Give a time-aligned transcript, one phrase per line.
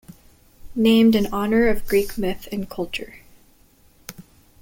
[0.73, 3.17] Named in honor of Greek myth and culture.